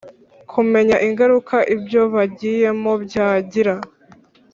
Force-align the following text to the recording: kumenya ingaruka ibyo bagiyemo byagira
kumenya 0.51 0.95
ingaruka 1.07 1.55
ibyo 1.75 2.01
bagiyemo 2.13 2.91
byagira 3.05 3.75